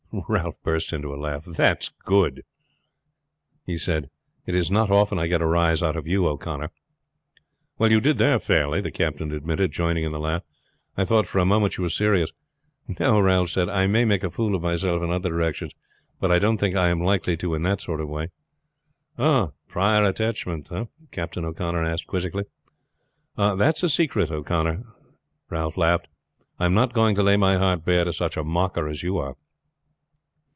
Ralph 0.27 0.61
burst 0.61 0.91
into 0.91 1.13
a 1.13 1.15
laugh. 1.15 1.45
"That's 1.45 1.87
good," 2.03 2.43
he 3.65 3.77
said. 3.77 4.09
"It 4.45 4.55
is 4.55 4.69
not 4.69 4.91
often 4.91 5.17
I 5.17 5.27
get 5.27 5.39
a 5.39 5.45
rise 5.47 5.81
out 5.81 5.95
of 5.95 6.05
you, 6.05 6.27
O'Connor." 6.27 6.69
"Well, 7.77 7.91
you 7.91 8.01
did 8.01 8.17
there 8.17 8.37
fairly," 8.37 8.81
the 8.81 8.91
captain 8.91 9.31
admitted, 9.31 9.71
joining 9.71 10.03
in 10.03 10.11
the 10.11 10.19
laugh. 10.19 10.43
"I 10.97 11.05
thought 11.05 11.27
for 11.27 11.39
a 11.39 11.45
moment 11.45 11.77
you 11.77 11.83
were 11.83 11.89
serious." 11.89 12.33
"No," 12.99 13.21
Ralph 13.21 13.51
said. 13.51 13.69
"I 13.69 13.87
may 13.87 14.03
make 14.03 14.25
a 14.25 14.29
fool 14.29 14.53
of 14.53 14.61
myself 14.61 15.01
in 15.01 15.11
other 15.11 15.29
directions; 15.29 15.71
but 16.19 16.29
I 16.29 16.39
don't 16.39 16.57
think 16.57 16.75
I 16.75 16.89
am 16.89 16.99
likely 17.01 17.37
to 17.37 17.53
in 17.55 17.63
that 17.63 17.79
sort 17.79 18.01
of 18.01 18.09
way." 18.09 18.31
"Prior 19.15 20.03
attachment 20.03 20.69
eh?" 20.73 20.85
Captain 21.11 21.45
O'Connor 21.45 21.85
asked 21.85 22.07
quizzically. 22.07 22.43
"Ah, 23.37 23.55
that's 23.55 23.81
a 23.81 23.87
secret, 23.87 24.29
O'Connor," 24.29 24.83
Ralph 25.49 25.77
laughed. 25.77 26.09
"I 26.59 26.65
am 26.65 26.73
not 26.73 26.91
going 26.91 27.15
to 27.15 27.23
lay 27.23 27.37
my 27.37 27.55
heart 27.55 27.85
bare 27.85 28.03
to 28.03 28.11
such 28.11 28.35
a 28.35 28.43
mocker 28.43 28.89
as 28.89 29.03
you 29.03 29.17
are." 29.17 29.37